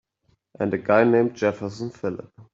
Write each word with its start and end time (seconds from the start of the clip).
And 0.59 0.73
a 0.73 0.79
guy 0.79 1.03
named 1.03 1.35
Jefferson 1.35 1.91
Phillip. 1.91 2.33